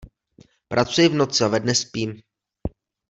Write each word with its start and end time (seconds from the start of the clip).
Pracuji 0.67 1.09
v 1.09 1.13
noci 1.13 1.43
a 1.43 1.47
ve 1.47 1.59
dne 1.59 1.75
spím. 1.75 2.21